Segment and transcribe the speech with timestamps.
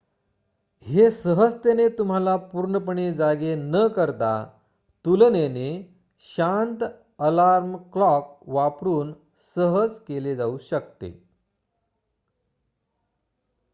[0.85, 4.31] हे सहजतेने तुम्हाला पूर्णपणे जागे न करता
[5.05, 5.67] तुलनेने
[6.25, 6.83] शांत
[7.19, 9.13] अलार्म क्लॉक वापरुन
[9.55, 11.11] सहज केले जाऊ शकते